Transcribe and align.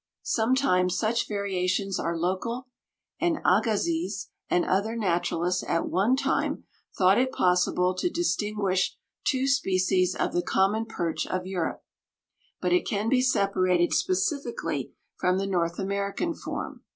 Sometimes 0.23 0.97
such 0.97 1.27
variations 1.27 1.99
are 1.99 2.17
local, 2.17 2.67
and 3.19 3.37
Agassiz 3.45 4.31
and 4.49 4.65
other 4.65 4.95
naturalists 4.95 5.63
at 5.67 5.89
one 5.89 6.15
time 6.15 6.63
thought 6.97 7.19
it 7.19 7.31
possible 7.31 7.93
to 7.93 8.09
distinguish 8.09 8.97
two 9.27 9.47
species 9.47 10.15
of 10.15 10.33
the 10.33 10.41
common 10.41 10.87
perch 10.87 11.27
of 11.27 11.45
Europe; 11.45 11.83
but 12.59 12.73
it 12.73 12.87
can 12.87 13.09
be 13.09 13.21
separated 13.21 13.93
specifically 13.93 14.91
from 15.17 15.37
the 15.37 15.45
North 15.45 15.77
American 15.77 16.33
form. 16.33 16.81